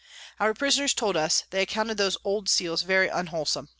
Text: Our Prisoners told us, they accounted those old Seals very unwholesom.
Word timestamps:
Our 0.39 0.55
Prisoners 0.55 0.95
told 0.95 1.15
us, 1.15 1.43
they 1.51 1.61
accounted 1.61 1.97
those 1.97 2.17
old 2.23 2.49
Seals 2.49 2.81
very 2.81 3.07
unwholesom. 3.07 3.67